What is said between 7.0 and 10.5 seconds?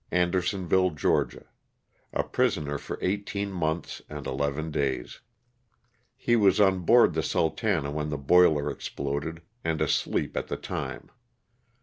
the ''Sultana" when the boiler exploded, and asleep at